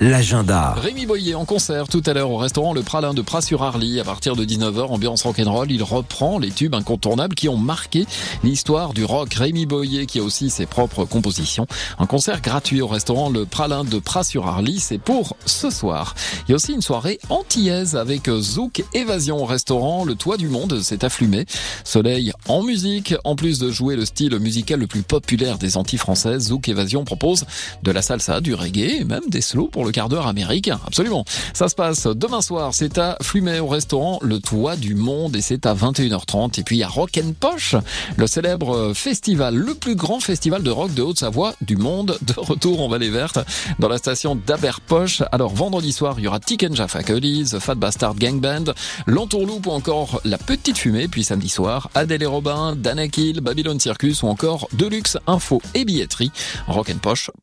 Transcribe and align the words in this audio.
l'agenda. 0.00 0.74
Rémi 0.74 1.06
Boyer 1.06 1.34
en 1.34 1.44
concert 1.44 1.88
tout 1.88 2.02
à 2.06 2.12
l'heure 2.12 2.30
au 2.30 2.36
restaurant 2.36 2.72
Le 2.72 2.82
Pralin 2.82 3.14
de 3.14 3.22
Pras-sur-Arly. 3.22 4.00
À 4.00 4.04
partir 4.04 4.36
de 4.36 4.44
19h, 4.44 4.80
ambiance 4.88 5.22
rock'n'roll, 5.22 5.70
il 5.70 5.82
reprend 5.82 6.38
les 6.38 6.50
tubes 6.50 6.74
incontournables 6.74 7.34
qui 7.34 7.48
ont 7.48 7.56
marqué 7.56 8.06
l'histoire 8.42 8.92
du 8.92 9.04
rock. 9.04 9.34
Rémi 9.34 9.66
Boyer 9.66 10.06
qui 10.06 10.18
a 10.18 10.22
aussi 10.22 10.50
ses 10.50 10.66
propres 10.66 11.04
compositions. 11.04 11.66
Un 11.98 12.06
concert 12.06 12.40
gratuit 12.40 12.80
au 12.80 12.88
restaurant 12.88 13.30
Le 13.30 13.46
Pralin 13.46 13.84
de 13.84 13.98
Pras-sur-Arly, 13.98 14.80
c'est 14.80 14.98
pour 14.98 15.36
ce 15.46 15.70
soir. 15.70 16.14
Il 16.46 16.50
y 16.50 16.52
a 16.52 16.56
aussi 16.56 16.72
une 16.72 16.82
soirée 16.82 17.18
antillaise 17.28 17.96
avec 17.96 18.28
Zouk 18.28 18.84
Évasion 18.94 19.42
au 19.42 19.46
restaurant 19.46 20.04
Le 20.04 20.14
Toit 20.14 20.36
du 20.36 20.48
Monde, 20.48 20.80
c'est 20.82 21.04
afflumé. 21.04 21.46
Soleil 21.84 22.32
en 22.48 22.62
musique, 22.62 23.14
en 23.24 23.36
plus 23.36 23.58
de 23.58 23.70
jouer 23.70 23.96
le 23.96 24.04
style 24.04 24.38
musical 24.38 24.80
le 24.80 24.86
plus 24.86 25.02
populaire 25.02 25.58
des 25.58 25.76
Antilles 25.76 25.98
françaises, 25.98 26.48
Zouk 26.48 26.68
Évasion 26.68 27.04
propose 27.04 27.44
de 27.82 27.90
la 27.90 28.02
salsa, 28.02 28.40
du 28.40 28.54
reggae 28.54 29.00
et 29.00 29.04
même 29.04 29.28
des 29.28 29.40
slow 29.40 29.68
pour 29.68 29.83
le 29.84 29.92
quart 29.92 30.08
d'heure 30.08 30.26
américain. 30.26 30.80
Absolument. 30.86 31.24
Ça 31.52 31.68
se 31.68 31.74
passe 31.74 32.06
demain 32.06 32.40
soir. 32.40 32.74
C'est 32.74 32.98
à 32.98 33.16
Flumet 33.22 33.60
au 33.60 33.68
restaurant 33.68 34.18
Le 34.22 34.40
Toit 34.40 34.76
du 34.76 34.94
Monde 34.94 35.36
et 35.36 35.40
c'est 35.40 35.66
à 35.66 35.74
21h30. 35.74 36.60
Et 36.60 36.62
puis 36.64 36.82
à 36.82 36.88
Rock 36.88 37.18
and 37.22 37.34
Poche, 37.38 37.76
le 38.16 38.26
célèbre 38.26 38.92
festival, 38.94 39.54
le 39.54 39.74
plus 39.74 39.94
grand 39.94 40.20
festival 40.20 40.62
de 40.62 40.70
rock 40.70 40.92
de 40.94 41.02
Haute-Savoie 41.02 41.54
du 41.60 41.76
monde, 41.76 42.18
de 42.22 42.34
retour 42.36 42.82
en 42.82 42.88
Vallée 42.88 43.10
Verte 43.10 43.38
dans 43.78 43.88
la 43.88 43.98
station 43.98 44.34
d'Aberpoche. 44.34 45.22
Alors 45.30 45.54
vendredi 45.54 45.92
soir, 45.92 46.16
il 46.18 46.24
y 46.24 46.28
aura 46.28 46.40
Jaffa 46.72 47.02
The 47.02 47.58
Fat 47.58 47.74
Bastard 47.76 48.16
Gang 48.16 48.40
Band, 48.40 48.72
L'Entourloupe 49.06 49.66
ou 49.66 49.70
encore 49.70 50.20
La 50.24 50.38
Petite 50.38 50.78
Fumée. 50.78 51.08
Puis 51.08 51.24
samedi 51.24 51.48
soir, 51.48 51.90
Adèle 51.94 52.22
et 52.22 52.26
Robin, 52.26 52.74
Danakil, 52.76 53.40
Babylon 53.40 53.78
Circus 53.78 54.22
ou 54.22 54.28
encore 54.28 54.68
Deluxe 54.72 55.18
Info 55.26 55.62
et 55.74 55.84
Billetterie. 55.84 56.32
Rock 56.66 56.90
and. 56.90 57.34